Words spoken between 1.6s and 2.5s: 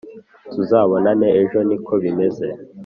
niko bimeze